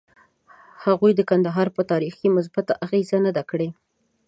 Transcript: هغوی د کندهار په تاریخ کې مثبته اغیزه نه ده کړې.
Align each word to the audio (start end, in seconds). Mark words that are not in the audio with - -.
هغوی 0.85 1.11
د 1.15 1.21
کندهار 1.29 1.67
په 1.77 1.81
تاریخ 1.91 2.13
کې 2.21 2.35
مثبته 2.37 2.73
اغیزه 2.85 3.17
نه 3.25 3.31
ده 3.37 3.43
کړې. 3.49 3.69